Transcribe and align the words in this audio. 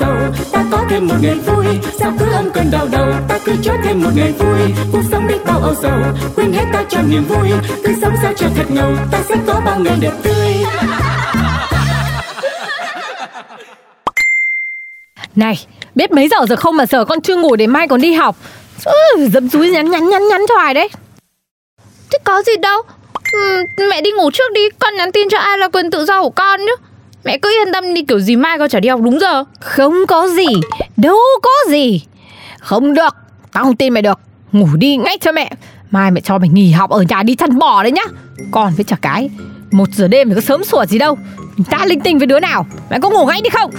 sầu 0.00 0.16
ta 0.52 0.64
có 0.70 0.84
thêm 0.90 1.06
một 1.06 1.14
ngày 1.20 1.34
vui 1.34 1.66
sao 1.98 2.12
cứ 2.18 2.24
âm 2.32 2.50
cơn 2.50 2.70
đau 2.70 2.88
đầu? 2.92 3.06
Ta 3.28 3.38
cứ 3.44 3.52
cho 3.62 3.72
thêm 3.84 4.02
một 4.02 4.10
ngày 4.16 4.32
vui 4.32 4.60
cuộc 4.92 5.02
sống 5.10 5.28
đi 5.28 5.34
bao 5.46 5.60
âu 5.60 5.74
sầu. 5.82 6.00
Quên 6.36 6.52
hết 6.52 6.64
ta 6.72 6.84
cho 6.88 7.02
niềm 7.02 7.24
vui 7.24 7.48
cứ 7.84 7.94
sống 8.02 8.14
sao 8.22 8.32
cho 8.36 8.46
thật 8.56 8.64
ngầu. 8.68 8.96
Ta 9.12 9.22
sẽ 9.28 9.34
có 9.46 9.60
bao 9.64 9.80
ngày 9.80 9.96
đẹp 10.00 10.12
tươi. 10.22 10.34
Này, 15.36 15.66
biết 15.94 16.10
mấy 16.12 16.28
giờ 16.28 16.36
rồi 16.48 16.56
không 16.56 16.76
mà 16.76 16.86
giờ 16.86 17.04
con 17.04 17.20
chưa 17.20 17.36
ngủ 17.36 17.56
để 17.56 17.66
mai 17.66 17.88
còn 17.88 18.00
đi 18.00 18.12
học. 18.12 18.36
Ừ, 18.84 19.28
dấm 19.32 19.48
dúi 19.48 19.70
nhắn 19.70 19.90
nhắn 19.90 20.08
nhắn 20.08 20.28
nhắn 20.28 20.40
thoại 20.48 20.74
đấy. 20.74 20.88
Thế 22.10 22.18
có 22.24 22.42
gì 22.42 22.52
đâu. 22.62 22.82
Ừ, 23.32 23.64
Mẹ 23.90 24.00
đi 24.00 24.10
ngủ 24.10 24.30
trước 24.30 24.52
đi 24.54 24.60
Con 24.78 24.96
nhắn 24.96 25.12
tin 25.12 25.28
cho 25.28 25.38
ai 25.38 25.58
là 25.58 25.68
quyền 25.68 25.90
tự 25.90 26.04
do 26.04 26.22
của 26.22 26.30
con 26.30 26.60
chứ 26.66 26.87
Mẹ 27.24 27.38
cứ 27.38 27.50
yên 27.50 27.72
tâm 27.72 27.94
đi 27.94 28.02
kiểu 28.02 28.20
gì 28.20 28.36
mai 28.36 28.58
con 28.58 28.68
chả 28.68 28.80
đi 28.80 28.88
học 28.88 29.00
đúng 29.00 29.20
giờ 29.20 29.44
Không 29.60 29.94
có 30.08 30.28
gì, 30.28 30.46
đâu 30.96 31.18
có 31.42 31.50
gì. 31.70 32.02
Không 32.60 32.94
được, 32.94 33.16
tao 33.52 33.64
không 33.64 33.76
tin 33.76 33.94
mày 33.94 34.02
được. 34.02 34.20
Ngủ 34.52 34.68
đi 34.74 34.96
ngay 34.96 35.18
cho 35.20 35.32
mẹ. 35.32 35.50
Mai 35.90 36.10
mẹ 36.10 36.20
cho 36.20 36.38
mày 36.38 36.48
nghỉ 36.48 36.70
học 36.70 36.90
ở 36.90 37.02
nhà 37.08 37.22
đi 37.22 37.34
chăn 37.34 37.58
bò 37.58 37.82
đấy 37.82 37.92
nhá. 37.92 38.04
Còn 38.50 38.72
với 38.76 38.84
chả 38.84 38.96
cái, 39.02 39.30
một 39.70 39.88
giờ 39.92 40.08
đêm 40.08 40.28
thì 40.28 40.34
có 40.34 40.40
sớm 40.40 40.64
sủa 40.64 40.86
gì 40.86 40.98
đâu. 40.98 41.18
Ta 41.70 41.84
linh 41.86 42.00
tinh 42.00 42.18
với 42.18 42.26
đứa 42.26 42.40
nào 42.40 42.66
Mẹ 42.90 42.98
có 43.02 43.10
ngủ 43.10 43.26
ngay 43.26 43.40
đi 43.44 43.50
không 43.50 43.70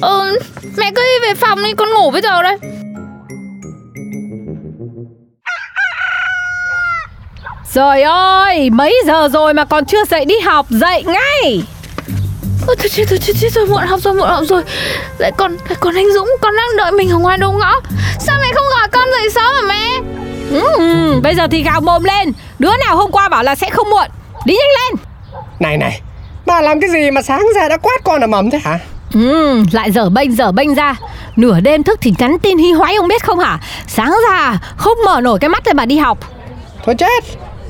Ừ 0.00 0.38
Mẹ 0.76 0.90
cứ 0.94 1.02
đi 1.02 1.28
về 1.28 1.34
phòng 1.34 1.62
đi 1.64 1.72
con 1.72 1.88
ngủ 1.90 2.10
bây 2.10 2.22
giờ 2.22 2.42
đây 2.42 2.58
Trời 7.72 8.02
ơi 8.02 8.70
Mấy 8.70 9.02
giờ 9.06 9.28
rồi 9.32 9.54
mà 9.54 9.64
còn 9.64 9.84
chưa 9.84 10.04
dậy 10.04 10.24
đi 10.24 10.34
học 10.44 10.66
Dậy 10.70 11.04
ngay 11.06 11.62
Ôi 12.66 12.76
thôi 12.78 12.88
chết 12.90 13.04
rồi 13.08 13.18
chết, 13.18 13.32
chết 13.40 13.52
rồi 13.52 13.66
muộn 13.66 13.86
học 13.86 14.00
rồi 14.02 14.14
muộn 14.14 14.28
học 14.28 14.44
rồi. 14.48 14.62
Lại 15.18 15.32
còn 15.36 15.52
lại 15.68 15.76
còn 15.80 15.94
anh 15.94 16.12
Dũng 16.14 16.28
Con 16.40 16.56
đang 16.56 16.76
đợi 16.76 16.92
mình 16.92 17.10
ở 17.10 17.18
ngoài 17.18 17.38
đầu 17.38 17.52
ngõ. 17.52 17.80
Sao 18.20 18.38
mẹ 18.42 18.48
không 18.54 18.64
gọi 18.78 18.88
con 18.92 19.08
dậy 19.10 19.30
sớm 19.30 19.54
hả 19.54 19.62
mẹ? 19.68 20.00
Ừ, 20.50 21.20
Bây 21.22 21.34
giờ 21.34 21.46
thì 21.50 21.62
gào 21.62 21.80
mồm 21.80 22.04
lên. 22.04 22.32
Đứa 22.58 22.76
nào 22.86 22.96
hôm 22.96 23.10
qua 23.10 23.28
bảo 23.28 23.42
là 23.42 23.54
sẽ 23.54 23.70
không 23.70 23.90
muộn 23.90 24.06
Đi 24.44 24.54
nhanh 24.54 24.68
lên. 24.92 25.00
Này 25.60 25.76
này 25.76 26.00
Bà 26.46 26.60
làm 26.60 26.80
cái 26.80 26.90
gì 26.90 27.10
mà 27.10 27.22
sáng 27.22 27.46
ra 27.54 27.68
đã 27.68 27.76
quát 27.76 28.04
con 28.04 28.20
ở 28.20 28.26
mầm 28.26 28.50
thế 28.50 28.58
hả? 28.64 28.78
Ừ, 29.14 29.62
lại 29.72 29.90
dở 29.92 30.08
bênh 30.08 30.36
dở 30.36 30.52
bênh 30.52 30.74
ra. 30.74 30.96
Nửa 31.36 31.60
đêm 31.60 31.82
thức 31.82 31.98
thì 32.02 32.12
nhắn 32.18 32.38
tin 32.38 32.58
hy 32.58 32.72
hoái 32.72 32.94
ông 32.94 33.08
biết 33.08 33.24
không 33.24 33.38
hả? 33.38 33.58
Sáng 33.88 34.14
ra 34.30 34.58
không 34.76 34.98
mở 35.04 35.20
nổi 35.20 35.38
cái 35.38 35.48
mắt 35.48 35.62
để 35.66 35.72
bà 35.72 35.86
đi 35.86 35.98
học. 35.98 36.18
Thôi 36.84 36.94
chết 36.98 37.24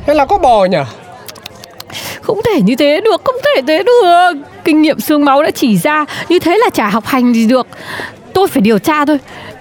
Hay 0.07 0.17
là 0.17 0.25
có 0.25 0.39
bò 0.39 0.65
nhỉ 0.65 0.79
Không 2.23 2.41
thể 2.45 2.61
như 2.61 2.77
thế 2.79 3.01
được, 3.05 3.21
không 3.25 3.35
thể 3.45 3.63
thế 3.69 3.83
được 3.83 4.33
Kinh 4.67 4.83
nghiệm 4.83 5.00
xương 5.00 5.25
máu 5.25 5.42
đã 5.42 5.50
chỉ 5.50 5.78
ra 5.78 6.05
Như 6.28 6.39
thế 6.39 6.59
là 6.59 6.70
chả 6.70 6.89
học 6.89 7.06
hành 7.06 7.34
gì 7.34 7.47
được. 7.47 7.67
Tôi 8.33 8.48
phải 8.48 8.60
điều 8.60 8.78
tra 8.78 9.04
thôi. 9.04 9.19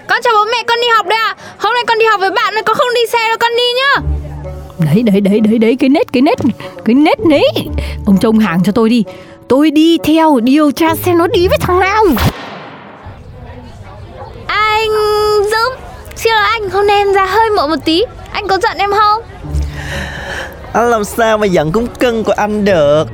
Con 0.08 0.18
chào 0.24 0.32
bố 0.34 0.44
mẹ 0.44 0.62
con 0.66 0.78
đi 0.80 0.86
học 0.96 1.06
đây 1.06 1.18
ạ. 1.18 1.36
Hôm 1.58 1.74
nay 1.74 1.84
con 1.86 1.98
đi 1.98 2.06
học 2.06 2.20
với 2.20 2.30
bạn 2.30 2.54
này 2.54 2.62
con 2.62 2.76
không 2.76 2.94
đi 2.94 3.00
xe 3.12 3.18
đâu 3.28 3.36
con 3.40 3.50
đi 3.56 3.62
nhá. 3.76 4.02
Đấy, 4.78 5.02
đấy, 5.02 5.20
đấy, 5.20 5.40
đấy, 5.40 5.58
đấy, 5.58 5.76
cái 5.80 5.88
nét, 5.88 6.12
cái 6.12 6.22
nét, 6.22 6.38
cái 6.84 6.94
nét 6.94 7.18
đấy 7.30 7.44
Ông 8.06 8.18
trông 8.20 8.38
hàng 8.38 8.62
cho 8.64 8.72
tôi 8.72 8.88
đi. 8.88 9.04
Tôi 9.48 9.70
đi 9.70 9.98
theo 10.04 10.40
điều 10.42 10.70
tra 10.70 10.94
xem 10.94 11.18
nó 11.18 11.26
đi 11.26 11.48
với 11.48 11.58
thằng 11.60 11.80
nào. 11.80 12.04
Anh 14.46 14.88
Dũng 15.42 15.74
Xin 16.16 16.32
lỗi 16.32 16.44
anh 16.44 16.70
hôm 16.70 16.86
nay 16.86 16.96
em 16.96 17.12
ra 17.12 17.26
hơi 17.26 17.50
muộn 17.50 17.70
một 17.70 17.84
tí. 17.84 18.02
Anh 18.32 18.48
có 18.48 18.58
giận 18.62 18.78
em 18.78 18.90
không? 18.90 19.22
Anh 20.72 20.90
làm 20.90 21.04
sao 21.04 21.38
mà 21.38 21.46
giận 21.46 21.72
cũng 21.72 21.86
cưng 21.86 22.24
của 22.24 22.34
anh 22.36 22.64
được 22.64 23.04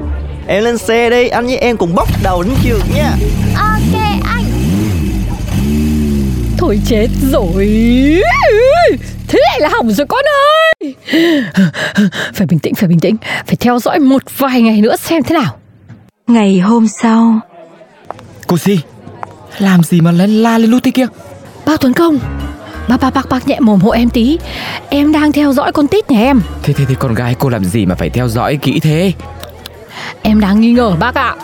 Em 0.47 0.65
lên 0.65 0.79
xe 0.79 1.11
đi, 1.11 1.29
anh 1.29 1.47
với 1.47 1.57
em 1.57 1.77
cùng 1.77 1.95
bốc 1.95 2.09
đầu 2.23 2.43
đến 2.43 2.55
trường 2.65 2.81
nha. 2.95 3.11
Ok 3.57 4.03
anh. 4.25 4.45
Thôi 6.59 6.81
chết 6.87 7.09
rồi. 7.33 7.67
Thế 9.29 9.41
này 9.51 9.61
là 9.61 9.69
hỏng 9.69 9.91
rồi 9.91 10.07
con 10.07 10.25
ơi. 10.25 10.95
Phải 12.35 12.47
bình 12.47 12.59
tĩnh, 12.59 12.75
phải 12.75 12.89
bình 12.89 13.01
tĩnh. 13.01 13.17
Phải 13.47 13.57
theo 13.57 13.79
dõi 13.79 13.99
một 13.99 14.23
vài 14.39 14.63
ngày 14.63 14.81
nữa 14.81 14.97
xem 14.97 15.23
thế 15.23 15.35
nào. 15.35 15.57
Ngày 16.27 16.59
hôm 16.59 16.89
sau. 16.89 17.41
Cô 18.47 18.59
Si 18.59 18.79
Làm 19.59 19.83
gì 19.83 20.01
mà 20.01 20.13
lên 20.13 20.31
la 20.31 20.59
lên 20.59 20.71
lút 20.71 20.83
thế 20.83 20.91
kia? 20.91 21.07
Bác 21.67 21.81
Tuấn 21.81 21.93
Công. 21.93 22.19
Bác 22.89 23.01
bác 23.01 23.15
bác 23.15 23.29
bác 23.29 23.49
nhẹ 23.49 23.61
mồm 23.61 23.81
hộ 23.81 23.91
em 23.91 24.11
tí. 24.11 24.39
Em 24.91 25.13
đang 25.13 25.33
theo 25.33 25.53
dõi 25.53 25.73
con 25.73 25.87
tít 25.87 26.11
nhà 26.11 26.21
em. 26.21 26.41
Thế 26.63 26.73
thế 26.73 26.85
thế 26.89 26.95
con 26.99 27.15
gái 27.15 27.35
cô 27.39 27.49
làm 27.49 27.65
gì 27.65 27.87
mà 27.87 27.95
phải 27.95 28.11
theo 28.11 28.29
dõi 28.29 28.57
kỹ 28.57 28.81
thế 28.81 29.13
Em 30.23 30.41
đang 30.41 30.61
nghi 30.61 30.73
ngờ 30.73 30.93
bác 30.99 31.15
ạ. 31.15 31.35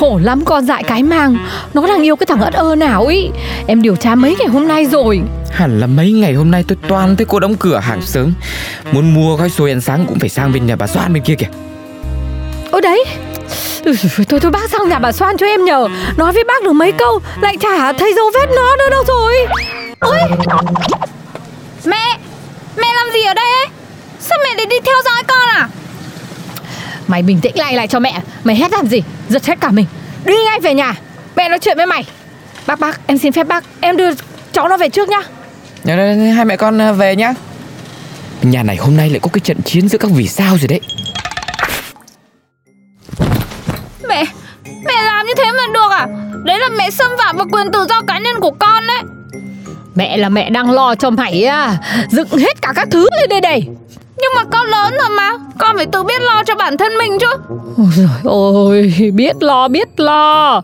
Khổ 0.00 0.20
lắm 0.22 0.44
con 0.44 0.66
dại 0.66 0.82
cái 0.82 1.02
mang 1.02 1.36
Nó 1.74 1.86
đang 1.86 2.02
yêu 2.02 2.16
cái 2.16 2.26
thằng 2.26 2.40
ất 2.40 2.54
ơ 2.54 2.74
nào 2.74 3.06
ý. 3.06 3.28
Em 3.66 3.82
điều 3.82 3.96
tra 3.96 4.14
mấy 4.14 4.36
ngày 4.38 4.48
hôm 4.48 4.68
nay 4.68 4.86
rồi. 4.86 5.20
Hẳn 5.50 5.80
là 5.80 5.86
mấy 5.86 6.12
ngày 6.12 6.34
hôm 6.34 6.50
nay 6.50 6.64
tôi 6.68 6.78
toàn 6.88 7.16
thấy 7.16 7.26
cô 7.28 7.40
đóng 7.40 7.54
cửa 7.56 7.78
hàng 7.78 8.02
sớm. 8.02 8.32
Muốn 8.92 9.14
mua 9.14 9.36
gói 9.36 9.50
xôi 9.50 9.70
ăn 9.70 9.80
sáng 9.80 10.06
cũng 10.08 10.18
phải 10.18 10.28
sang 10.28 10.52
bên 10.52 10.66
nhà 10.66 10.76
bà 10.76 10.86
Doan 10.86 11.12
bên 11.12 11.22
kia 11.22 11.34
kìa. 11.34 11.48
Ôi 12.70 12.80
đấy. 12.80 13.04
Ừ, 13.84 13.94
Thôi 14.28 14.40
thôi 14.40 14.50
bác 14.50 14.70
sang 14.70 14.88
nhà 14.88 14.98
bà 14.98 15.12
Soan 15.12 15.36
cho 15.36 15.46
em 15.46 15.64
nhờ. 15.64 15.88
Nói 16.16 16.32
với 16.32 16.44
bác 16.44 16.62
được 16.64 16.72
mấy 16.72 16.92
câu 16.92 17.20
Lại 17.40 17.56
chả 17.60 17.92
thấy 17.92 18.12
dấu 18.16 18.30
vết 18.34 18.46
nó 18.56 18.76
nữa 18.76 18.90
đâu 18.90 19.04
rồi. 19.08 19.34
Ôi! 20.00 20.18
Mẹ! 21.84 22.18
Mẹ 22.76 22.88
làm 22.96 23.12
gì 23.12 23.22
ở 23.24 23.34
đây 23.34 23.44
ấy? 23.44 23.66
Sao 24.20 24.38
mẹ 24.44 24.54
lại 24.56 24.66
đi 24.66 24.76
theo 24.86 24.96
dõi 25.04 25.22
con 25.28 25.48
à 25.48 25.68
Mày 27.08 27.22
bình 27.22 27.40
tĩnh 27.40 27.58
lại 27.58 27.74
lại 27.74 27.88
cho 27.88 27.98
mẹ. 27.98 28.20
Mày 28.44 28.56
hét 28.56 28.72
làm 28.72 28.86
gì? 28.86 29.02
Giật 29.28 29.46
hết 29.46 29.60
cả 29.60 29.70
mình. 29.70 29.86
Đi 30.24 30.34
ngay 30.44 30.60
về 30.60 30.74
nhà. 30.74 30.94
Mẹ 31.36 31.48
nói 31.48 31.58
chuyện 31.58 31.76
với 31.76 31.86
mày. 31.86 32.04
Bác 32.66 32.80
bác 32.80 33.06
em 33.06 33.18
xin 33.18 33.32
phép 33.32 33.46
bác. 33.46 33.64
Em 33.80 33.96
đưa 33.96 34.10
cháu 34.52 34.68
nó 34.68 34.76
về 34.76 34.88
trước 34.88 35.08
nhá. 35.08 35.20
Hai 36.34 36.44
mẹ 36.44 36.56
con 36.56 36.80
à, 36.80 36.92
về 36.92 37.16
nhá. 37.16 37.34
Nhà 38.42 38.62
này 38.62 38.76
hôm 38.76 38.96
nay 38.96 39.10
lại 39.10 39.20
có 39.22 39.28
cái 39.32 39.40
trận 39.40 39.62
chiến 39.62 39.88
giữa 39.88 39.98
các 39.98 40.10
vì 40.14 40.28
sao 40.28 40.58
rồi 40.58 40.68
đấy. 40.68 40.80
Mẹ 44.08 44.24
Mẹ 44.84 45.02
làm 45.02 45.26
như 45.26 45.32
thế 45.36 45.52
mà 45.52 45.62
được 45.74 45.90
à? 45.90 46.06
Đấy 46.44 46.58
là 46.58 46.68
mẹ 46.68 46.90
xâm 46.90 47.10
phạm 47.18 47.36
vào 47.36 47.46
quyền 47.52 47.72
tự 47.72 47.86
do 47.88 48.02
cá 48.06 48.18
nhân 48.18 48.40
của 48.40 48.50
con 48.50 48.86
đấy. 48.86 49.02
Mẹ 49.94 50.16
là 50.16 50.28
mẹ 50.28 50.50
đang 50.50 50.70
lo 50.70 50.94
cho 50.94 51.10
mày 51.10 51.44
à 51.44 51.78
Dựng 52.10 52.28
hết 52.28 52.62
cả 52.62 52.72
các 52.76 52.88
thứ 52.90 53.08
lên 53.20 53.28
đây 53.28 53.40
đây 53.40 53.66
mà 54.36 54.44
con 54.44 54.66
lớn 54.66 54.94
rồi 54.98 55.08
mà. 55.16 55.30
Con 55.58 55.76
phải 55.76 55.86
tự 55.86 56.02
biết 56.02 56.22
lo 56.22 56.42
cho 56.46 56.54
bản 56.54 56.76
thân 56.76 56.92
mình 56.98 57.18
chứ. 57.20 57.26
Ôi 57.76 57.86
giời 57.96 58.06
ơi, 58.24 59.10
Biết 59.14 59.42
lo 59.42 59.68
biết 59.68 60.00
lo. 60.00 60.62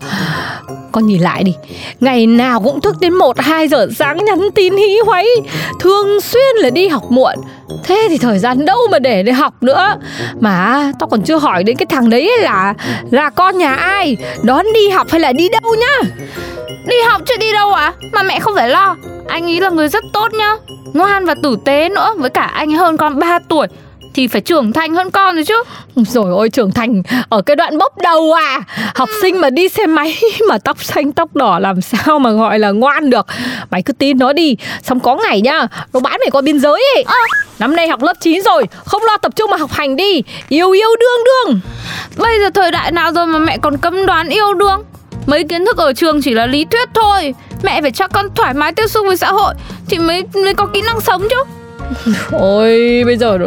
Con 0.92 1.06
nhìn 1.06 1.20
lại 1.20 1.44
đi. 1.44 1.54
Ngày 2.00 2.26
nào 2.26 2.60
cũng 2.60 2.80
thức 2.80 2.96
đến 3.00 3.12
1-2 3.12 3.68
giờ 3.68 3.88
sáng 3.96 4.24
nhắn 4.24 4.50
tin 4.54 4.76
hí 4.76 4.98
hoáy. 5.06 5.26
Thường 5.80 6.20
xuyên 6.20 6.56
là 6.56 6.70
đi 6.70 6.88
học 6.88 7.02
muộn. 7.08 7.34
Thế 7.84 8.06
thì 8.10 8.18
thời 8.18 8.38
gian 8.38 8.64
đâu 8.64 8.78
mà 8.90 8.98
để 8.98 9.22
để 9.22 9.32
học 9.32 9.54
nữa? 9.60 9.96
Mà 10.40 10.92
tao 10.98 11.08
còn 11.08 11.22
chưa 11.22 11.38
hỏi 11.38 11.64
đến 11.64 11.76
cái 11.76 11.86
thằng 11.86 12.10
đấy 12.10 12.30
là 12.40 12.74
Là 13.10 13.30
con 13.30 13.58
nhà 13.58 13.74
ai? 13.74 14.16
Đón 14.42 14.66
đi 14.74 14.88
học 14.88 15.06
hay 15.10 15.20
là 15.20 15.32
đi 15.32 15.48
đâu 15.48 15.74
nhá? 15.80 16.10
Đi 16.86 16.96
học 17.08 17.22
chứ 17.26 17.34
đi 17.40 17.52
đâu 17.52 17.72
à 17.72 17.92
Mà 18.12 18.22
mẹ 18.22 18.40
không 18.40 18.54
phải 18.54 18.68
lo. 18.68 18.96
Anh 19.28 19.44
ấy 19.44 19.60
là 19.60 19.70
người 19.70 19.88
rất 19.88 20.04
tốt 20.12 20.32
nhá. 20.32 20.56
Ngoan 20.94 21.26
và 21.26 21.34
tử 21.42 21.56
tế 21.64 21.88
nữa, 21.88 22.14
Với 22.16 22.30
cả 22.30 22.42
anh 22.42 22.70
hơn 22.70 22.96
con 22.96 23.18
3 23.18 23.38
tuổi. 23.48 23.66
Thì 24.14 24.26
phải 24.26 24.40
trưởng 24.40 24.72
thành 24.72 24.94
hơn 24.94 25.10
con 25.10 25.34
rồi 25.34 25.44
chứ. 25.44 25.62
Rồi 25.96 26.30
ôi 26.30 26.48
trưởng 26.48 26.72
thành 26.72 27.02
Ở 27.28 27.42
cái 27.42 27.56
đoạn 27.56 27.78
bốc 27.78 27.98
đầu 28.02 28.32
à. 28.32 28.60
Học 28.94 29.08
sinh 29.22 29.40
mà 29.40 29.50
đi 29.50 29.68
xe 29.68 29.86
máy 29.86 30.16
Mà 30.48 30.58
tóc 30.58 30.84
xanh 30.84 31.12
tóc 31.12 31.36
đỏ 31.36 31.58
làm 31.58 31.80
sao 31.80 32.18
mà 32.18 32.30
gọi 32.30 32.58
là 32.58 32.70
ngoan 32.70 33.10
được. 33.10 33.26
Mày 33.70 33.82
cứ 33.82 33.92
tin 33.92 34.18
nó 34.18 34.32
đi. 34.32 34.56
Xong 34.82 35.00
có 35.00 35.16
ngày 35.16 35.40
nhá 35.40 35.66
Nó 35.92 36.00
bán 36.00 36.20
mày 36.20 36.30
qua 36.30 36.40
biên 36.40 36.60
giới 36.60 36.82
ấy. 36.96 37.04
Năm 37.58 37.76
nay 37.76 37.88
học 37.88 38.02
lớp 38.02 38.14
9 38.20 38.42
rồi 38.42 38.66
Không 38.84 39.02
lo 39.04 39.16
tập 39.16 39.32
trung 39.36 39.50
mà 39.50 39.56
học 39.56 39.72
hành 39.72 39.96
đi. 39.96 40.22
Yêu 40.48 40.70
yêu 40.70 40.88
đương 41.00 41.24
đương. 41.24 41.60
Bây 42.16 42.40
giờ 42.40 42.50
thời 42.54 42.70
đại 42.70 42.92
nào 42.92 43.12
rồi 43.12 43.26
mà 43.26 43.38
mẹ 43.38 43.58
còn 43.58 43.76
cấm 43.76 44.06
đoán 44.06 44.28
yêu 44.28 44.54
đương? 44.54 44.84
Mấy 45.26 45.44
kiến 45.44 45.64
thức 45.66 45.76
ở 45.76 45.92
trường 45.92 46.22
chỉ 46.22 46.34
là 46.34 46.46
lý 46.46 46.64
thuyết 46.64 46.88
thôi. 46.94 47.34
Mẹ 47.62 47.82
phải 47.82 47.90
cho 47.90 48.08
con 48.08 48.26
thoải 48.34 48.54
mái 48.54 48.72
tiếp 48.72 48.86
xúc 48.86 49.06
với 49.06 49.16
xã 49.16 49.32
hội 49.32 49.54
Thì 49.88 49.98
mới, 49.98 50.24
mới 50.34 50.54
có 50.54 50.66
kỹ 50.66 50.82
năng 50.82 51.00
sống 51.00 51.22
chứ 51.30 51.59
Ôi 52.32 53.02
bây 53.06 53.16
giờ 53.16 53.38
nó 53.40 53.46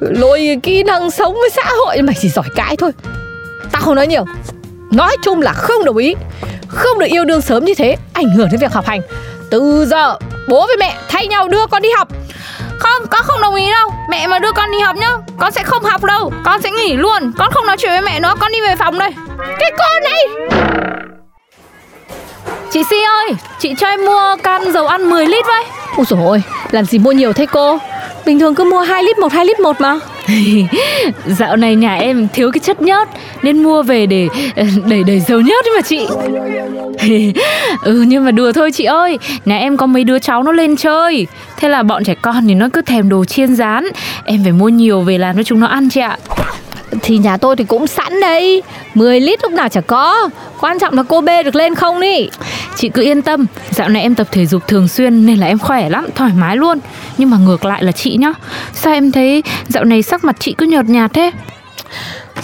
lôi 0.00 0.58
kỹ 0.62 0.82
năng 0.82 1.10
sống 1.10 1.34
với 1.34 1.50
xã 1.50 1.62
hội 1.78 2.02
Mày 2.02 2.16
chỉ 2.20 2.28
giỏi 2.28 2.44
cãi 2.54 2.76
thôi. 2.76 2.92
Tao 3.72 3.82
không 3.82 3.94
nói 3.94 4.06
nhiều. 4.06 4.24
Nói 4.92 5.16
chung 5.22 5.42
là 5.42 5.52
không 5.52 5.84
đồng 5.84 5.96
ý. 5.96 6.14
Không 6.68 6.98
được 6.98 7.06
yêu 7.06 7.24
đương 7.24 7.42
sớm 7.42 7.64
như 7.64 7.74
thế 7.74 7.96
Ảnh 8.12 8.30
hưởng 8.30 8.48
đến 8.50 8.60
việc 8.60 8.72
học 8.72 8.86
hành. 8.86 9.00
Từ 9.50 9.86
giờ 9.86 10.18
bố 10.48 10.66
với 10.66 10.76
mẹ 10.76 10.96
thay 11.08 11.26
nhau 11.26 11.48
đưa 11.48 11.66
con 11.66 11.82
đi 11.82 11.88
học. 11.96 12.08
Không, 12.78 13.06
con 13.10 13.22
không 13.24 13.40
đồng 13.40 13.54
ý 13.54 13.70
đâu. 13.70 13.90
Mẹ 14.10 14.26
mà 14.26 14.38
đưa 14.38 14.52
con 14.52 14.70
đi 14.70 14.78
học 14.78 14.96
nhá 14.96 15.10
Con 15.38 15.52
sẽ 15.52 15.62
không 15.62 15.82
học 15.84 16.04
đâu. 16.04 16.32
Con 16.44 16.62
sẽ 16.62 16.70
nghỉ 16.70 16.96
luôn. 16.96 17.32
Con 17.38 17.50
không 17.50 17.66
nói 17.66 17.76
chuyện 17.76 17.92
với 17.92 18.02
mẹ 18.02 18.20
nữa 18.20 18.34
Con 18.40 18.52
đi 18.52 18.60
về 18.60 18.76
phòng 18.76 18.98
đây. 18.98 19.10
Cái 19.58 19.72
con 19.78 20.02
này! 20.02 20.26
Chị 22.70 22.82
Si 22.90 22.96
ơi 23.02 23.36
Chị 23.58 23.74
cho 23.78 23.86
em 23.86 24.04
mua 24.04 24.36
can 24.42 24.72
dầu 24.72 24.86
ăn 24.86 25.10
10 25.10 25.26
lít 25.26 25.46
với. 25.46 25.64
Ôi 25.96 26.06
dồi 26.08 26.20
ôi. 26.24 26.42
Làm 26.70 26.84
gì 26.84 26.98
mua 26.98 27.12
nhiều 27.12 27.32
thế 27.32 27.46
cô? 27.46 27.78
Bình 28.26 28.38
thường 28.38 28.54
cứ 28.54 28.64
mua 28.64 28.78
2 28.78 29.02
lít 29.02 29.18
1 29.18 29.32
2 29.32 29.46
lít 29.46 29.60
1 29.60 29.80
mà. 29.80 29.98
Dạo 31.26 31.56
này 31.56 31.76
nhà 31.76 31.94
em 31.94 32.28
thiếu 32.32 32.50
cái 32.52 32.60
chất 32.60 32.82
nhớt, 32.82 33.08
Nên 33.42 33.62
mua 33.62 33.82
về 33.82 34.06
để 34.06 34.28
để 34.86 35.02
để 35.06 35.20
dầu 35.20 35.40
nhớt 35.40 35.64
ấy 35.64 35.72
mà 35.76 35.82
chị. 35.82 36.06
Ừ 37.84 38.04
nhưng 38.08 38.24
mà 38.24 38.30
đùa 38.30 38.52
thôi 38.52 38.70
chị 38.72 38.84
ơi, 38.84 39.18
Nhà 39.44 39.58
em 39.58 39.76
có 39.76 39.86
mấy 39.86 40.04
đứa 40.04 40.18
cháu 40.18 40.42
nó 40.42 40.52
lên 40.52 40.76
chơi. 40.76 41.26
Thế 41.56 41.68
là 41.68 41.82
bọn 41.82 42.04
trẻ 42.04 42.14
con 42.22 42.46
thì 42.48 42.54
nó 42.54 42.68
cứ 42.72 42.82
thèm 42.82 43.08
đồ 43.08 43.24
chiên 43.24 43.56
rán. 43.56 43.84
Em 44.24 44.40
phải 44.42 44.52
mua 44.52 44.68
nhiều 44.68 45.00
về 45.00 45.18
làm 45.18 45.36
cho 45.36 45.42
chúng 45.42 45.60
nó 45.60 45.66
ăn 45.66 45.88
chị 45.88 46.00
ạ. 46.00 46.16
Thì 47.02 47.18
nhà 47.18 47.36
tôi 47.36 47.56
thì 47.56 47.64
cũng 47.64 47.86
sẵn 47.86 48.20
đây 48.20 48.62
10 48.94 49.20
lít 49.20 49.42
lúc 49.42 49.52
nào 49.52 49.68
chả 49.68 49.80
có. 49.80 50.28
Quan 50.60 50.78
trọng 50.78 50.94
là 50.94 51.02
cô 51.08 51.20
bê 51.20 51.42
được 51.42 51.54
lên 51.54 51.74
không 51.74 52.00
đi. 52.00 52.28
Chị 52.76 52.88
cứ 52.88 53.02
yên 53.02 53.22
tâm 53.22 53.46
Dạo 53.70 53.88
này 53.88 54.02
em 54.02 54.14
tập 54.14 54.26
thể 54.32 54.46
dục 54.46 54.68
thường 54.68 54.88
xuyên 54.88 55.26
Nên 55.26 55.38
là 55.38 55.46
em 55.46 55.58
khỏe 55.58 55.88
lắm, 55.88 56.06
thoải 56.14 56.32
mái 56.36 56.56
luôn. 56.56 56.78
Nhưng 57.18 57.30
mà 57.30 57.36
ngược 57.36 57.64
lại 57.64 57.84
là 57.84 57.92
chị 57.92 58.16
nhá 58.16 58.32
Sao 58.72 58.92
em 58.92 59.12
thấy 59.12 59.42
dạo 59.68 59.84
này 59.84 60.02
sắc 60.02 60.24
mặt 60.24 60.36
chị 60.38 60.54
cứ 60.58 60.66
nhợt 60.66 60.84
nhạt 60.84 61.10
thế? 61.14 61.30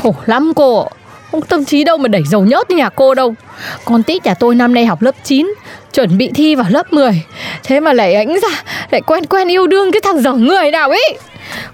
Khổ 0.03 0.15
lắm 0.27 0.53
cô. 0.57 0.89
Không 1.31 1.43
tâm 1.43 1.65
trí 1.65 1.85
đâu 1.85 1.97
mà 1.97 2.09
đẩy 2.09 2.23
dầu 2.31 2.45
nhớt 2.45 2.71
như 2.71 2.77
nhà 2.77 2.89
cô 2.89 3.15
đâu. 3.15 3.35
Con 3.85 4.03
tít 4.03 4.25
nhà 4.25 4.35
tôi 4.35 4.55
năm 4.55 4.75
nay 4.75 4.87
học 4.87 5.03
lớp 5.03 5.15
9 5.25 5.55
Chuẩn 5.93 6.19
bị 6.19 6.31
thi 6.35 6.55
vào 6.55 6.67
lớp 6.69 6.93
10 6.93 7.23
Thế 7.65 7.81
mà 7.81 7.93
lại 7.93 8.15
ánh 8.15 8.35
ra 8.41 8.63
Lại 8.91 9.01
quen 9.01 9.27
quen 9.27 9.49
yêu 9.49 9.67
đương 9.67 9.93
cái 9.93 10.01
thằng 10.05 10.23
dở 10.23 10.33
người 10.33 10.71
nào 10.71 10.91
ấy. 10.91 11.19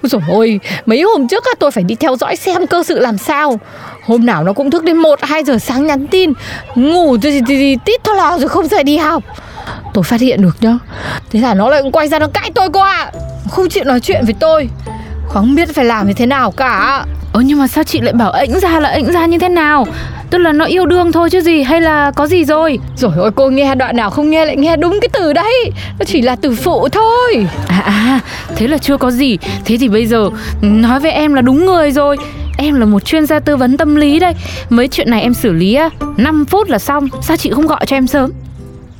Ôi 0.02 0.20
ôi 0.28 0.60
Mấy 0.86 1.02
hôm 1.02 1.28
trước 1.28 1.44
á, 1.44 1.50
tôi 1.58 1.70
phải 1.70 1.84
đi 1.84 1.94
theo 1.94 2.16
dõi 2.16 2.36
xem 2.36 2.66
cơ 2.66 2.82
sự 2.82 2.98
làm 2.98 3.18
sao. 3.18 3.60
Hôm 4.04 4.26
nào 4.26 4.44
nó 4.44 4.52
cũng 4.52 4.70
thức 4.70 4.84
đến 4.84 4.96
1-2 4.96 5.44
giờ 5.44 5.58
sáng 5.58 5.86
nhắn 5.86 6.06
tin. 6.06 6.32
Ngủ 6.74 7.16
thì, 7.22 7.30
thì, 7.30 7.40
thì 7.46 7.76
tít 7.84 8.04
thôi 8.04 8.16
lò 8.16 8.38
rồi 8.38 8.48
không 8.48 8.68
dậy 8.68 8.84
đi 8.84 8.96
học. 8.96 9.22
Tôi 9.94 10.04
phát 10.04 10.20
hiện 10.20 10.42
được 10.42 10.56
nhá. 10.60 10.78
Thế 11.30 11.40
là 11.40 11.54
nó 11.54 11.68
lại 11.68 11.82
quay 11.92 12.08
ra 12.08 12.18
nó 12.18 12.26
cãi 12.34 12.50
tôi 12.54 12.68
cô 12.72 12.80
ạ 12.80 13.12
Không 13.50 13.68
chịu 13.68 13.84
nói 13.84 14.00
chuyện 14.00 14.24
với 14.24 14.34
tôi. 14.40 14.68
Không 15.30 15.54
biết 15.54 15.74
phải 15.74 15.84
làm 15.84 16.06
như 16.06 16.12
thế 16.12 16.26
nào 16.26 16.50
cả. 16.50 17.04
Ơ 17.32 17.40
nhưng 17.40 17.58
mà 17.58 17.66
sao 17.66 17.84
chị 17.84 18.00
lại 18.00 18.12
bảo 18.12 18.32
ĩnh 18.32 18.60
ra 18.60 18.80
là 18.80 18.88
ĩnh 18.88 19.12
ra 19.12 19.26
như 19.26 19.38
thế 19.38 19.48
nào? 19.48 19.86
Tức 20.30 20.38
là 20.38 20.52
nó 20.52 20.64
yêu 20.64 20.86
đương 20.86 21.12
thôi 21.12 21.30
chứ 21.30 21.40
gì 21.40 21.62
Hay 21.62 21.80
là 21.80 22.10
có 22.10 22.26
gì 22.26 22.44
rồi? 22.44 22.78
Rồi 22.96 23.12
ôi 23.16 23.30
cô 23.34 23.50
nghe 23.50 23.74
đoạn 23.74 23.96
nào 23.96 24.10
không 24.10 24.30
nghe 24.30 24.44
lại 24.44 24.56
nghe 24.56 24.76
đúng 24.76 24.98
cái 25.00 25.08
từ 25.12 25.32
đấy. 25.32 25.70
Nó 25.98 26.04
chỉ 26.06 26.22
là 26.22 26.36
từ 26.36 26.54
phụ 26.54 26.88
thôi. 26.88 27.46
À 27.68 27.80
à 27.80 28.20
thế 28.56 28.68
là 28.68 28.78
chưa 28.78 28.96
có 28.96 29.10
gì. 29.10 29.38
Thế 29.64 29.76
thì 29.80 29.88
bây 29.88 30.06
giờ 30.06 30.28
nói 30.62 31.00
với 31.00 31.10
em 31.10 31.34
là 31.34 31.42
đúng 31.42 31.66
người 31.66 31.90
rồi. 31.90 32.16
Em 32.58 32.74
là 32.74 32.86
một 32.86 33.04
chuyên 33.04 33.26
gia 33.26 33.40
tư 33.40 33.56
vấn 33.56 33.76
tâm 33.76 33.96
lý 33.96 34.18
đây. 34.18 34.32
Mấy 34.70 34.88
chuyện 34.88 35.10
này 35.10 35.22
em 35.22 35.34
xử 35.34 35.52
lý 35.52 35.74
á 35.74 35.90
5 36.16 36.44
phút 36.44 36.68
là 36.68 36.78
xong. 36.78 37.08
Sao 37.22 37.36
chị 37.36 37.50
không 37.50 37.66
gọi 37.66 37.86
cho 37.86 37.96
em 37.96 38.06
sớm? 38.06 38.30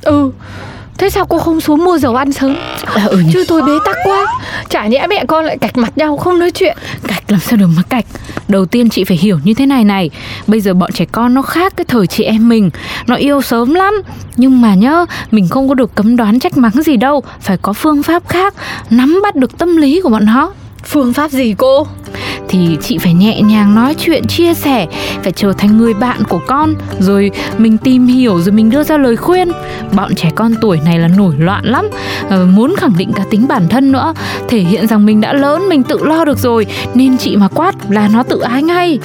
Ừ 0.01 0.31
Thế 1.01 1.09
sao 1.09 1.25
cô 1.25 1.37
không 1.37 1.61
xuống 1.61 1.83
mua 1.83 1.97
dầu 1.97 2.15
ăn 2.15 2.31
sớm? 2.31 2.55
À, 2.85 3.05
ừ 3.05 3.17
nhỉ. 3.17 3.29
Chứ 3.33 3.45
tôi 3.47 3.61
bế 3.61 3.71
tắc 3.85 3.95
quá. 4.03 4.25
Chả 4.69 4.87
nhẽ 4.87 5.07
mẹ 5.09 5.25
con 5.27 5.45
lại 5.45 5.57
cạch 5.57 5.77
mặt 5.77 5.97
nhau 5.97 6.17
không 6.17 6.39
nói 6.39 6.51
chuyện. 6.51 6.77
Cạch 7.07 7.23
làm 7.27 7.39
sao 7.39 7.57
được 7.57 7.67
mà 7.75 7.81
cạch? 7.89 8.05
Đầu 8.47 8.65
tiên 8.65 8.89
chị 8.89 9.03
phải 9.03 9.17
hiểu 9.17 9.39
như 9.43 9.53
thế 9.53 9.65
này 9.65 9.83
này. 9.83 10.09
Bây 10.47 10.61
giờ 10.61 10.73
bọn 10.73 10.91
trẻ 10.91 11.05
con 11.11 11.33
nó 11.33 11.41
khác 11.41 11.73
cái 11.77 11.85
thời 11.87 12.07
chị 12.07 12.23
em 12.23 12.49
mình. 12.49 12.69
Nó 13.07 13.15
yêu 13.15 13.41
sớm 13.41 13.73
lắm. 13.73 13.93
Nhưng 14.37 14.61
mà 14.61 14.75
nhá 14.75 15.05
Mình 15.31 15.47
không 15.47 15.69
có 15.69 15.73
được 15.73 15.95
cấm 15.95 16.15
đoán 16.15 16.39
trách 16.39 16.57
mắng 16.57 16.83
gì 16.85 16.97
đâu. 16.97 17.23
Phải 17.41 17.57
có 17.57 17.73
phương 17.73 18.03
pháp 18.03 18.27
khác. 18.27 18.53
Nắm 18.89 19.19
bắt 19.23 19.35
được 19.35 19.57
tâm 19.57 19.77
lý 19.77 20.01
của 20.01 20.09
bọn 20.09 20.25
nó 20.25 20.51
Phương 20.83 21.13
pháp 21.13 21.31
gì 21.31 21.55
cô? 21.57 21.87
Thì 22.51 22.77
chị 22.81 22.97
phải 22.97 23.13
nhẹ 23.13 23.41
nhàng 23.41 23.75
nói 23.75 23.95
chuyện, 23.99 24.27
chia 24.27 24.53
sẻ 24.53 24.87
Phải 25.23 25.31
trở 25.31 25.53
thành 25.53 25.77
người 25.77 25.93
bạn 25.93 26.23
của 26.29 26.39
con 26.47 26.75
Rồi 26.99 27.31
mình 27.57 27.77
tìm 27.77 28.07
hiểu 28.07 28.39
rồi 28.39 28.51
mình 28.51 28.69
đưa 28.69 28.83
ra 28.83 28.97
lời 28.97 29.15
khuyên 29.17 29.51
Bọn 29.93 30.15
trẻ 30.15 30.31
con 30.35 30.53
tuổi 30.61 30.79
này 30.85 30.99
là 30.99 31.07
nổi 31.07 31.35
loạn 31.37 31.65
lắm 31.65 31.89
ờ, 32.29 32.45
Muốn 32.45 32.75
khẳng 32.77 32.93
định 32.97 33.11
cả 33.15 33.23
tính 33.29 33.47
bản 33.47 33.67
thân 33.69 33.91
nữa 33.91 34.13
Thể 34.47 34.59
hiện 34.59 34.87
rằng 34.87 35.05
mình 35.05 35.21
đã 35.21 35.33
lớn, 35.33 35.69
mình 35.69 35.83
tự 35.83 35.97
lo 36.05 36.25
được 36.25 36.37
rồi 36.37 36.65
Nên 36.93 37.17
chị 37.17 37.35
mà 37.35 37.47
quát 37.47 37.75
là 37.89 38.07
nó 38.07 38.23
tự 38.23 38.39
ái 38.39 38.63
ngay 38.63 38.99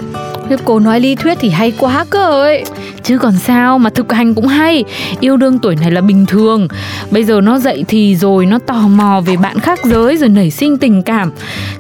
Thế 0.49 0.57
cô 0.65 0.79
nói 0.79 1.01
lý 1.01 1.15
thuyết 1.15 1.39
thì 1.41 1.51
hay 1.51 1.73
quá 1.79 2.05
cơ 2.11 2.43
ấy 2.43 2.65
Chứ 3.03 3.19
còn 3.19 3.39
sao 3.39 3.79
mà 3.79 3.91
thực 3.91 4.13
hành 4.13 4.35
cũng 4.35 4.47
hay. 4.47 4.85
Yêu 5.21 5.37
đương 5.37 5.59
tuổi 5.59 5.77
này 5.77 5.91
là 5.91 6.01
bình 6.01 6.27
thường. 6.27 6.69
Bây 7.11 7.25
giờ 7.25 7.41
nó 7.41 7.59
dậy 7.59 7.85
thì 7.89 8.17
rồi 8.17 8.47
Nó 8.47 8.59
tò 8.59 8.89
mò 8.89 9.21
về 9.27 9.37
bạn 9.37 9.59
khác 9.59 9.81
giới 9.85 10.17
Rồi 10.17 10.29
nảy 10.29 10.51
sinh 10.51 10.79
tình 10.79 11.03
cảm. 11.03 11.33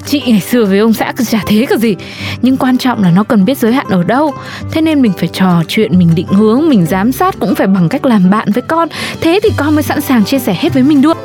Chị 0.07 0.23
ngày 0.27 0.41
xưa 0.41 0.65
với 0.65 0.79
ông 0.79 0.93
xã 0.93 1.13
cứ 1.17 1.25
chả 1.25 1.41
thế 1.47 1.67
cả 1.69 1.77
gì. 1.77 1.97
Nhưng 2.43 2.57
quan 2.57 2.79
trọng 2.79 3.03
là 3.03 3.11
nó 3.11 3.25
cần 3.25 3.45
biết 3.45 3.59
giới 3.59 3.73
hạn 3.73 3.87
ở 3.91 4.03
đâu. 4.03 4.33
Thế 4.71 4.81
nên 4.81 5.03
mình 5.03 5.13
phải 5.19 5.29
trò 5.29 5.63
chuyện 5.69 5.99
Mình 5.99 6.11
định 6.15 6.29
hướng, 6.29 6.69
mình 6.69 6.87
giám 6.87 7.13
sát 7.13 7.37
Cũng 7.41 7.55
phải 7.55 7.67
bằng 7.67 7.89
cách 7.89 8.07
làm 8.07 8.31
bạn 8.31 8.53
với 8.53 8.63
con. 8.63 8.89
Thế 9.21 9.41
thì 9.43 9.51
con 9.57 9.75
mới 9.75 9.83
sẵn 9.83 10.01
sàng 10.01 10.25
chia 10.25 10.39
sẻ 10.39 10.57
hết 10.59 10.75
với 10.75 10.83
mình 10.83 11.03
được. 11.03 11.17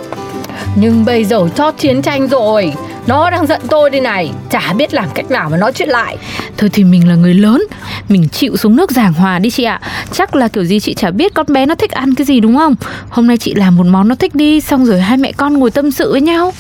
Nhưng 0.76 1.06
bây 1.06 1.26
giờ 1.26 1.48
cho 1.56 1.72
chiến 1.72 2.02
tranh 2.02 2.28
rồi. 2.28 2.74
Nó 3.08 3.30
đang 3.30 3.48
giận 3.48 3.62
tôi 3.70 3.90
đây 3.90 4.02
này. 4.02 4.32
Chả 4.50 4.74
biết 4.74 4.94
làm 4.94 5.10
cách 5.16 5.32
nào 5.32 5.50
mà 5.50 5.58
nói 5.58 5.72
chuyện 5.76 5.90
lại. 5.90 6.18
Thôi 6.58 6.70
thì 6.74 6.84
mình 6.84 7.10
là 7.10 7.16
người 7.16 7.34
lớn. 7.34 7.64
Mình 8.10 8.28
chịu 8.30 8.58
xuống 8.58 8.76
nước 8.76 8.92
giảng 8.92 9.14
hòa 9.14 9.40
đi 9.40 9.50
chị 9.50 9.64
ạ. 9.64 9.82
Chắc 10.12 10.36
là 10.36 10.48
kiểu 10.48 10.64
gì 10.64 10.80
chị 10.80 10.94
chả 10.94 11.12
biết 11.12 11.34
con 11.34 11.46
bé 11.50 11.66
nó 11.66 11.76
thích 11.76 11.92
ăn 11.92 12.16
cái 12.16 12.26
gì 12.26 12.40
đúng 12.40 12.58
không? 12.58 12.76
Hôm 13.10 13.28
nay 13.28 13.38
chị 13.38 13.54
làm 13.54 13.76
một 13.76 13.86
món 13.86 14.08
nó 14.08 14.16
thích 14.16 14.36
đi 14.36 14.62
Xong 14.62 14.86
rồi 14.86 15.02
hai 15.02 15.18
mẹ 15.18 15.32
con 15.32 15.54
ngồi 15.54 15.72
tâm 15.72 15.92
sự 15.92 16.12
với 16.12 16.22
nhau. 16.22 16.54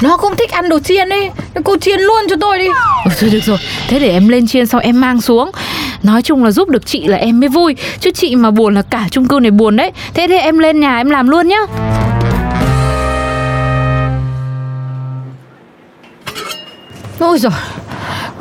Nó 0.00 0.16
cũng 0.16 0.36
thích 0.36 0.50
ăn 0.50 0.68
đồ 0.68 0.78
chiên 0.80 1.08
ấy. 1.08 1.30
Cô 1.64 1.76
chiên 1.76 2.00
luôn 2.00 2.24
cho 2.30 2.36
tôi 2.40 2.58
đi. 2.58 2.66
Ừ, 3.04 3.10
Thôi 3.20 3.30
được 3.30 3.44
rồi. 3.44 3.58
Thế 3.88 3.98
để 3.98 4.10
em 4.10 4.28
lên 4.28 4.46
chiên 4.46 4.66
sau 4.66 4.80
em 4.80 5.00
mang 5.00 5.20
xuống. 5.20 5.50
Nói 6.02 6.22
chung 6.22 6.44
là 6.44 6.50
giúp 6.50 6.68
được 6.68 6.86
chị 6.86 7.06
là 7.06 7.16
em 7.16 7.40
mới 7.40 7.48
vui. 7.48 7.76
Chứ 8.00 8.10
chị 8.14 8.36
mà 8.36 8.50
buồn 8.50 8.74
là 8.74 8.82
cả 8.82 9.06
chung 9.10 9.28
cư 9.28 9.38
này 9.42 9.50
buồn 9.50 9.76
đấy. 9.76 9.90
Thế 10.14 10.26
thì 10.28 10.36
em 10.36 10.58
lên 10.58 10.80
nhà 10.80 10.96
em 10.96 11.10
làm 11.10 11.28
luôn 11.28 11.48
nhá 11.48 11.58
Ôi 17.18 17.38
giời 17.38 17.52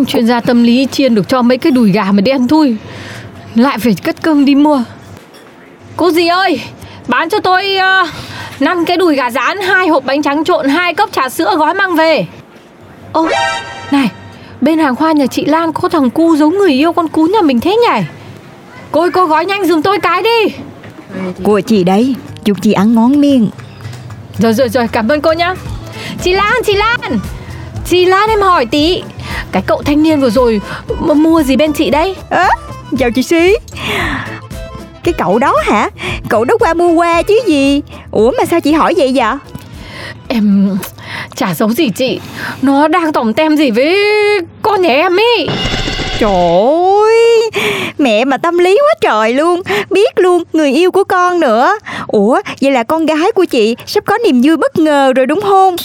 Chuyên 0.08 0.28
gia 0.28 0.40
tâm 0.40 0.64
lý 0.64 0.88
chiên 0.92 1.16
được 1.16 1.30
cho 1.30 1.42
mấy 1.42 1.58
cái 1.58 1.72
đùi 1.72 1.92
gà 1.92 2.12
mà 2.12 2.22
đen 2.22 2.48
thui. 2.48 2.76
Lại 3.56 3.78
phải 3.80 3.96
cất 4.04 4.22
cơm 4.22 4.46
đi 4.46 4.56
mua. 4.56 4.84
Cô 5.98 6.12
gì 6.12 6.28
ơi 6.28 6.62
Bán 7.08 7.30
cho 7.30 7.40
tôi 7.40 7.78
uh, 8.04 8.10
5 8.60 8.86
cái 8.86 8.98
đùi 8.98 9.16
gà 9.16 9.32
rán 9.32 9.58
hai 9.58 9.88
hộp 9.88 10.06
bánh 10.06 10.22
trắng 10.22 10.44
trộn 10.44 10.70
hai 10.70 10.94
cốc 10.94 11.12
trà 11.12 11.30
sữa 11.30 11.56
gói 11.58 11.74
mang 11.74 11.96
về. 11.96 12.26
Ô 13.12 13.28
Này 13.92 14.10
Bên 14.62 14.80
hàng 14.80 14.96
hoa 14.96 15.12
nhà 15.12 15.26
chị 15.28 15.46
Lan 15.46 15.74
có 15.74 15.90
thằng 15.90 16.10
cu 16.10 16.36
giống 16.36 16.58
người 16.58 16.72
yêu 16.72 16.94
con 16.94 17.08
cún 17.08 17.32
nhà 17.32 17.42
mình 17.42 17.60
thế 17.60 17.76
nhỉ? 17.76 18.06
Cô 18.92 19.02
ơi 19.02 19.12
cô 19.12 19.26
gói 19.26 19.46
nhanh 19.46 19.66
giùm 19.66 19.82
tôi 19.82 20.00
cái 20.00 20.22
đi. 20.22 20.56
Của 21.44 21.60
chị 21.60 21.84
đấy 21.84 22.16
Chúc 22.46 22.58
chị 22.62 22.74
ăn 22.74 22.96
ngon 22.96 23.22
miệng. 23.22 23.50
Rồi 24.38 24.54
rồi 24.54 24.70
rồi 24.70 24.88
cảm 24.88 25.12
ơn 25.12 25.22
cô 25.22 25.34
nhá. 25.34 25.56
Chị 26.24 26.34
Lan 26.34 26.54
chị 26.66 26.74
Lan 26.74 27.20
Chị 27.86 28.06
Lan 28.06 28.30
em 28.30 28.42
hỏi 28.42 28.66
tí. 28.66 29.04
Cái 29.52 29.62
cậu 29.68 29.82
thanh 29.84 30.04
niên 30.04 30.22
vừa 30.22 30.30
rồi 30.30 30.62
m- 30.88 31.16
mua 31.16 31.44
gì 31.44 31.56
bên 31.56 31.74
chị 31.74 31.90
đây 31.90 32.16
à, 32.30 32.50
Chào 33.00 33.12
chị 33.12 33.24
Xí. 33.24 33.56
Cái 35.04 35.14
cậu 35.18 35.40
đó 35.40 35.56
hả? 35.66 35.90
Cậu 36.30 36.46
đó 36.46 36.58
qua 36.60 36.74
mua 36.74 36.90
qua 36.92 37.22
chứ 37.22 37.40
gì? 37.48 37.82
Ủa 38.12 38.32
mà 38.38 38.46
sao 38.46 38.60
chị 38.62 38.72
hỏi 38.74 38.94
vậy 38.98 39.12
vậy 39.16 39.34
Em 40.28 40.78
chả 41.36 41.54
giấu 41.54 41.70
gì 41.70 41.90
chị. 41.90 42.20
Nó 42.62 42.88
đang 42.88 43.14
tỏng 43.14 43.34
tem 43.34 43.58
gì 43.58 43.72
với 43.72 43.98
con 44.62 44.82
nhà 44.82 44.90
em 44.90 45.18
ý 45.18 45.48
Trời 46.20 46.32
ơi, 46.32 47.50
Mẹ 47.98 48.26
mà 48.26 48.38
tâm 48.38 48.58
lý 48.58 48.78
quá 48.82 48.94
trời 49.02 49.34
luôn. 49.34 49.62
Biết 49.90 50.20
luôn, 50.20 50.44
người 50.54 50.72
yêu 50.72 50.92
của 50.92 51.04
con 51.04 51.40
nữa. 51.40 51.78
Ủa, 52.08 52.42
vậy 52.62 52.72
là 52.72 52.84
con 52.84 53.06
gái 53.06 53.32
của 53.36 53.46
chị 53.46 53.76
Sắp 53.86 54.04
có 54.06 54.18
niềm 54.18 54.42
vui 54.44 54.58
bất 54.58 54.80
ngờ 54.80 55.14
rồi 55.16 55.26
đúng 55.26 55.42
không? 55.42 55.76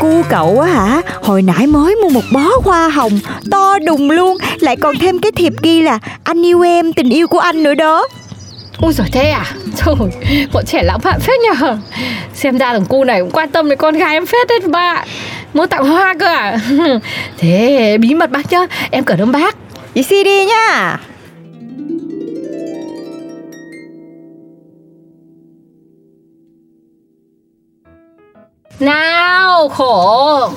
Cu 0.00 0.22
cậu 0.28 0.60
á 0.60 0.68
hả? 0.68 1.02
Hồi 1.22 1.42
nãy 1.42 1.66
mới 1.66 1.96
mua 1.96 2.08
một 2.08 2.24
bó 2.32 2.44
hoa 2.64 2.88
hồng 2.88 3.18
To 3.50 3.78
đùng 3.78 4.10
luôn. 4.10 4.38
Lại 4.60 4.76
còn 4.76 4.98
thêm 4.98 5.18
cái 5.18 5.32
thiệp 5.32 5.52
ghi 5.62 5.82
là 5.82 5.98
Anh 6.24 6.46
yêu 6.46 6.60
em, 6.62 6.92
tình 6.92 7.10
yêu 7.10 7.28
của 7.28 7.38
anh 7.38 7.62
nữa 7.62 7.74
đó. 7.74 8.08
Ôi 8.80 8.92
giời, 8.92 9.06
thế 9.12 9.30
à? 9.30 9.44
Trời, 9.76 9.94
bọn 10.52 10.64
trẻ 10.66 10.82
lãng 10.82 11.00
mạn 11.04 11.20
phết 11.20 11.40
nhờ. 11.40 11.78
Xem 12.34 12.58
ra 12.58 12.72
thằng 12.72 12.84
cu 12.84 13.04
này 13.04 13.20
cũng 13.20 13.30
quan 13.30 13.48
tâm 13.48 13.68
đến 13.68 13.78
con 13.78 13.94
gái 13.94 14.14
em 14.14 14.26
phết 14.26 14.48
đấy 14.48 14.60
bà. 14.66 15.04
Muốn 15.54 15.68
tặng 15.68 15.88
hoa 15.88 16.14
cơ 16.20 16.26
à? 16.26 16.58
Thế, 17.38 17.96
bí 18.00 18.14
mật 18.14 18.30
bác 18.30 18.52
nhá. 18.52 18.66
Em 18.90 19.04
cởi 19.04 19.16
ơn 19.20 19.32
bác. 19.32 19.56
Chị 20.02 20.24
đi 20.24 20.44
nha. 20.44 20.98
Nào 28.80 29.68
khổ. 29.68 30.50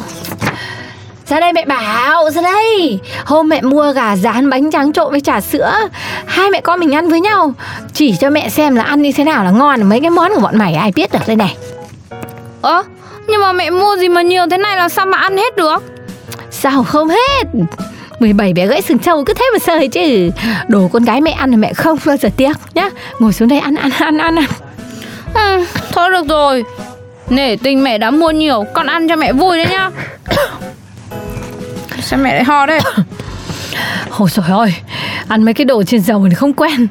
Ra 1.28 1.40
đây 1.40 1.54
mẹ 1.54 1.66
bảo, 1.66 2.30
ra 2.30 2.42
đây. 2.42 3.00
Hôm 3.26 3.50
mẹ 3.50 3.62
mua 3.62 3.92
gà 3.92 4.16
rán 4.16 4.50
bánh 4.50 4.72
tráng 4.72 4.94
trộn 4.94 5.12
với 5.12 5.22
trà 5.22 5.42
sữa. 5.42 5.72
Hai 6.26 6.50
mẹ 6.50 6.62
con 6.62 6.80
mình 6.80 6.96
ăn 6.96 7.10
với 7.10 7.22
nhau. 7.22 7.54
Chỉ 7.94 8.16
cho 8.20 8.30
mẹ 8.30 8.50
xem 8.50 8.76
là 8.76 8.84
ăn 8.84 9.02
như 9.02 9.12
thế 9.16 9.24
nào 9.24 9.44
là 9.44 9.52
ngon 9.52 9.84
Mấy 9.84 10.00
cái 10.00 10.10
món 10.10 10.32
của 10.34 10.42
bọn 10.42 10.58
mày 10.58 10.74
ai 10.74 10.92
biết 10.96 11.12
được 11.12 11.20
đây 11.28 11.36
này. 11.36 11.58
Ơ 12.62 12.84
Nhưng 13.28 13.42
mà 13.42 13.54
mẹ 13.54 13.70
mua 13.70 13.98
gì 13.98 14.10
mà 14.10 14.22
nhiều 14.22 14.46
thế 14.52 14.58
này 14.58 14.78
là 14.78 14.90
sao 14.90 15.06
mà 15.06 15.18
ăn 15.18 15.38
hết 15.38 15.56
được? 15.56 15.84
Sao 16.52 16.84
không 16.84 17.10
hết 17.10 17.44
17 18.22 18.54
bé 18.54 18.68
gãy 18.68 18.82
sừng 18.82 19.00
trâu 19.00 19.24
cứ 19.24 19.34
thế 19.34 19.46
mà 19.54 19.60
sơi 19.60 19.88
chứ. 19.88 20.30
Đồ 20.68 20.90
con 20.94 21.04
gái 21.04 21.22
mẹ 21.22 21.32
ăn 21.32 21.52
thì 21.52 21.58
mẹ 21.58 21.74
không 21.74 21.98
bao 22.06 22.18
giờ 22.18 22.30
tiếc 22.38 22.54
nhá. 22.74 22.90
Ngồi 23.20 23.34
xuống 23.34 23.48
đây 23.48 23.60
ăn 23.60 23.76
ăn 23.76 23.92
ăn 23.92 24.18
ăn 24.18 24.36
ăn. 24.36 24.46
Ừ, 25.34 25.66
Thôi 25.92 26.10
được 26.12 26.28
rồi. 26.30 26.64
Nể 27.30 27.56
tình 27.56 27.84
mẹ 27.84 27.98
đã 27.98 28.12
mua 28.12 28.32
nhiều 28.32 28.66
Con 28.74 28.88
ăn 28.88 29.08
cho 29.08 29.16
mẹ 29.16 29.34
vui 29.34 29.58
đấy 29.58 29.68
nhá. 29.70 29.90
Sao 32.02 32.20
mẹ 32.20 32.34
lại 32.34 32.44
ho 32.44 32.66
đấy 32.66 32.80
Ôi 34.18 34.30
trời 34.34 34.46
ơi 34.50 34.74
Ăn 35.28 35.44
mấy 35.44 35.54
cái 35.54 35.66
đồ 35.66 35.84
trên 35.84 36.02
dầu 36.02 36.28
thì 36.30 36.36
không 36.36 36.54
quen. 36.54 36.88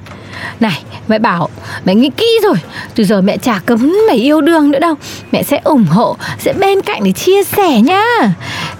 Này 0.60 0.82
mẹ 1.08 1.18
bảo 1.18 1.48
Mẹ 1.84 1.94
nghĩ 1.94 2.10
kỹ 2.16 2.38
rồi. 2.42 2.56
Từ 2.94 3.04
giờ 3.04 3.20
mẹ 3.20 3.36
chả 3.36 3.60
cấm 3.66 3.92
mày 4.06 4.16
yêu 4.16 4.40
đương 4.40 4.70
nữa 4.70 4.78
đâu. 4.78 4.94
Mẹ 5.32 5.42
sẽ 5.42 5.60
ủng 5.64 5.84
hộ 5.84 6.16
Sẽ 6.38 6.52
bên 6.52 6.80
cạnh 6.80 7.04
để 7.04 7.12
chia 7.12 7.44
sẻ 7.44 7.80
nhá 7.80 8.04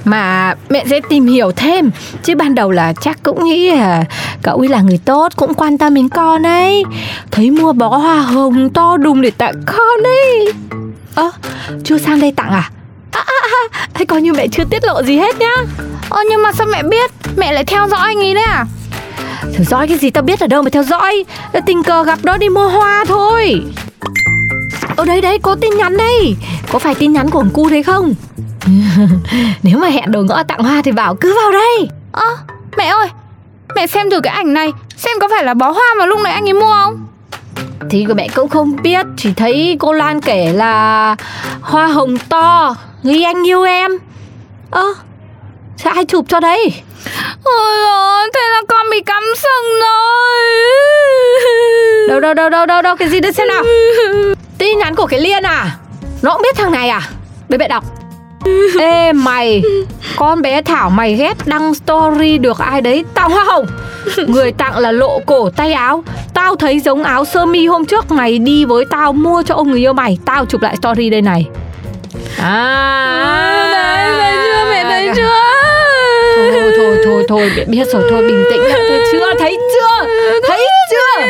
mà 0.05 0.55
mẹ 0.69 0.85
sẽ 0.91 1.01
tìm 1.09 1.27
hiểu 1.27 1.53
thêm. 1.53 1.91
Chứ 2.23 2.35
ban 2.35 2.55
đầu 2.55 2.71
là 2.71 2.93
chắc 3.01 3.23
cũng 3.23 3.45
nghĩ 3.45 3.71
là 3.71 4.05
Cậu 4.43 4.57
ấy 4.57 4.69
là 4.69 4.81
người 4.81 4.99
tốt 5.05 5.33
Cũng 5.37 5.55
quan 5.55 5.79
tâm 5.79 5.95
đến 5.95 6.09
con 6.09 6.43
ấy. 6.43 6.85
Thấy 7.31 7.51
mua 7.51 7.73
bó 7.73 7.89
hoa 7.89 8.21
hồng 8.21 8.71
to 8.71 8.97
đùng 8.97 9.21
để 9.21 9.31
tặng 9.31 9.55
con 9.67 10.03
ấy. 10.05 10.53
Ơ 11.15 11.31
chưa 11.85 11.99
sang 11.99 12.21
đây 12.21 12.33
tặng 12.37 12.51
à? 12.51 12.71
À, 13.13 13.25
à, 13.27 13.79
à, 13.93 14.05
coi 14.11 14.23
như 14.23 14.33
mẹ 14.33 14.47
chưa 14.49 14.65
tiết 14.65 14.85
lộ 14.85 15.03
gì 15.03 15.17
hết 15.17 15.39
nhá. 15.39 15.55
Ơ 16.11 16.21
nhưng 16.31 16.43
mà 16.43 16.53
sao 16.53 16.67
mẹ 16.73 16.83
biết? 16.83 17.11
Mẹ 17.37 17.53
lại 17.53 17.65
theo 17.65 17.89
dõi 17.89 18.01
anh 18.01 18.19
ấy 18.19 18.35
đấy 18.35 18.45
à? 18.45 18.67
Theo 19.43 19.65
dõi 19.65 19.89
cái 19.89 19.99
gì 19.99 20.11
tao 20.11 20.23
biết 20.23 20.41
ở 20.41 20.47
đâu 20.47 20.63
mà 20.63 20.71
theo 20.71 20.83
dõi? 20.83 21.25
Tình 21.67 21.83
cờ 21.83 22.05
gặp 22.05 22.19
đó 22.23 22.37
đi 22.37 22.49
mua 22.49 22.69
hoa 22.69 23.05
thôi. 23.09 23.63
Ở 24.97 25.05
đây 25.05 25.21
đấy 25.21 25.39
có 25.43 25.55
tin 25.55 25.77
nhắn 25.77 25.97
đây. 25.97 26.37
Có 26.73 26.79
phải 26.79 26.95
tin 26.95 27.13
nhắn 27.13 27.31
của 27.31 27.39
ông 27.39 27.51
cu 27.51 27.69
đấy 27.69 27.83
không? 27.83 28.15
Nếu 29.63 29.79
mà 29.79 29.89
hẹn 29.89 30.11
đồ 30.11 30.23
ngõ 30.23 30.43
tặng 30.43 30.63
hoa 30.63 30.83
thì 30.85 30.93
bảo 30.93 31.15
cứ 31.15 31.35
vào 31.43 31.53
đây. 31.53 31.89
Ơ 32.13 32.37
mẹ 32.77 32.87
ơi 32.87 33.09
Mẹ 33.75 33.87
xem 33.87 34.11
thử 34.11 34.21
cái 34.21 34.35
ảnh 34.35 34.55
này 34.55 34.73
Xem 34.97 35.17
có 35.21 35.29
phải 35.29 35.45
là 35.45 35.55
bó 35.55 35.71
hoa 35.71 35.95
mà 35.99 36.07
lúc 36.07 36.21
nãy 36.21 36.33
anh 36.33 36.49
ấy 36.49 36.53
mua 36.53 36.73
không? 36.73 37.07
Thì 37.91 38.07
mẹ 38.07 38.29
cũng 38.35 38.49
không 38.49 38.77
biết 38.83 39.07
Chỉ 39.17 39.33
thấy 39.33 39.77
cô 39.81 39.93
Lan 39.93 40.21
kể 40.21 40.53
là 40.53 41.17
Hoa 41.61 41.87
hồng 41.87 42.19
to 42.29 42.75
Ghi 43.03 43.23
anh 43.23 43.47
yêu 43.49 43.63
em. 43.63 43.91
Ơ 44.71 44.95
Sao 45.77 45.93
ai 45.93 46.05
chụp 46.05 46.25
cho 46.29 46.41
đấy 46.41 46.83
Ôi 47.45 47.83
ôi, 47.87 48.29
thế 48.35 48.41
là 48.51 48.63
con 48.69 48.87
bị 48.91 49.01
cắm 49.01 49.23
sừng 49.37 49.81
rồi. 49.81 50.39
Đâu 52.09 52.21
đâu 52.21 52.35
đâu 52.35 52.49
đâu 52.51 52.67
đâu 52.67 52.83
đâu 52.83 52.97
Cái 52.97 53.09
gì 53.09 53.21
đây 53.21 53.33
xem 53.33 53.49
nào. 53.49 53.63
Tin 54.59 54.79
nhắn 54.79 54.95
của 54.95 55.07
cái 55.07 55.21
Liên 55.21 55.43
à? 55.43 55.77
Nó 56.23 56.33
cũng 56.33 56.43
biết 56.43 56.57
thằng 56.57 56.73
này 56.73 56.89
à? 56.89 57.09
Để 57.49 57.59
mẹ 57.59 57.69
đọc 57.69 57.85
Ê 58.79 59.13
mày. 59.13 59.63
Con 60.17 60.43
bé 60.43 60.63
Thảo 60.63 60.91
mày 60.91 61.15
ghét 61.15 61.35
đăng 61.47 61.75
story 61.75 62.39
được 62.39 62.59
ai 62.59 62.81
đấy. 62.81 63.05
Tặng 63.15 63.31
hoa 63.31 63.45
hồng. 63.45 63.67
Người 64.27 64.53
tặng 64.53 64.79
là 64.79 64.93
lộ 64.93 65.21
cổ 65.27 65.51
tay 65.57 65.73
áo. 65.73 66.05
Tao 66.35 66.57
thấy 66.57 66.81
giống 66.81 67.03
áo 67.03 67.25
sơ 67.25 67.47
mi 67.47 67.67
hôm 67.67 67.85
trước. 67.85 68.11
Mày 68.11 68.39
đi 68.39 68.65
với 68.65 68.85
tao 68.91 69.13
mua 69.13 69.43
cho 69.47 69.55
ông 69.55 69.71
người 69.71 69.81
yêu 69.81 69.93
mày. 69.93 70.19
Tao 70.27 70.45
chụp 70.45 70.63
lại 70.63 70.77
story 70.77 71.11
đây 71.11 71.23
này. 71.23 71.49
À. 72.39 73.69
Đấy, 73.73 74.17
thấy 74.19 74.37
chưa, 74.45 74.71
mẹ 74.71 74.85
thấy 74.85 75.11
chưa? 75.17 75.41
Thôi 76.37 76.73
thôi 76.77 76.97
thôi. 77.05 77.25
Thôi 77.29 77.51
mẹ 77.57 77.65
biết 77.65 77.87
rồi. 77.93 78.03
Thôi 78.11 78.23
bình 78.23 78.45
tĩnh. 78.51 78.61
Lại 78.63 78.81
Thấy 78.89 79.01
chưa? 79.13 79.35
Thấy 79.39 79.59
chưa? 79.75 80.07
Thấy 80.49 80.60
chưa? 80.91 81.23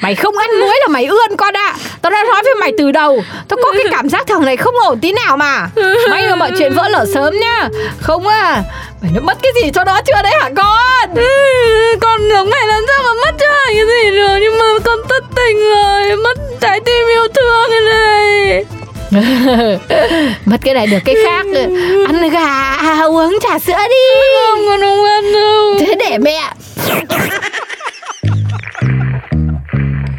Mày 0.00 0.14
không 0.14 0.38
ăn 0.38 0.60
muối 0.60 0.76
là 0.80 0.86
mày 0.88 1.06
ươn 1.06 1.36
con 1.36 1.54
ạ 1.56 1.74
Tao 2.02 2.10
đã 2.10 2.24
nói 2.24 2.42
với 2.44 2.54
mày 2.54 2.72
từ 2.78 2.92
đầu. 2.92 3.24
Tao 3.48 3.58
có 3.62 3.72
cái 3.72 3.84
cảm 3.90 4.08
giác 4.08 4.26
thằng 4.26 4.44
này 4.44 4.56
không 4.56 4.74
ổn 4.78 4.98
tí 5.00 5.12
nào 5.12 5.36
mà. 5.36 5.68
May 6.10 6.28
mà 6.28 6.34
mọi 6.34 6.50
chuyện 6.58 6.72
vỡ 6.74 6.88
lở 6.88 7.06
sớm 7.14 7.40
nhá. 7.40 7.68
Không 8.00 8.26
à 8.26 8.62
Mày 9.02 9.10
nó 9.14 9.20
mất 9.20 9.38
cái 9.42 9.52
gì 9.62 9.70
cho 9.74 9.84
nó 9.84 10.00
chưa 10.06 10.22
đấy 10.22 10.32
hả 10.40 10.50
con? 10.56 11.14
Con 12.00 12.28
giống 12.28 12.50
mẹ 12.50 12.66
làm 12.66 12.82
sao 12.88 13.02
mà 13.04 13.20
mất 13.24 13.32
cho 13.40 13.46
cái 13.66 13.74
gì 13.74 14.10
được 14.16 14.38
Nhưng 14.40 14.58
mà 14.58 14.66
con 14.84 14.98
thất 15.08 15.24
tình 15.36 15.70
rồi 15.70 16.16
Mất 16.16 16.38
trái 16.60 16.80
tim 16.80 17.06
yêu 17.14 17.28
thương 17.34 17.70
cái 17.70 17.80
này. 17.80 18.64
Mất 20.44 20.56
cái 20.64 20.74
này 20.74 20.86
được 20.86 20.98
cái 21.04 21.14
khác. 21.24 21.46
Ăn 22.06 22.30
gà 22.30 23.04
uống 23.04 23.38
trà 23.40 23.58
sữa 23.58 23.78
đi. 23.88 23.96
Không 24.50 24.66
con 24.66 24.80
không 24.80 25.04
ăn 25.04 25.32
đâu. 25.32 25.74
Thế 25.80 25.94
để 25.98 26.18
mẹ 26.18 26.52